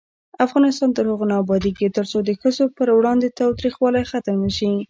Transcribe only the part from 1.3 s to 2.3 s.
نه ابادیږي، ترڅو د